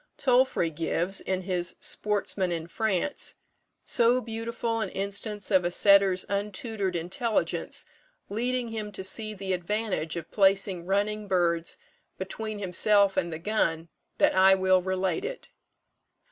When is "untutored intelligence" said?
6.27-7.85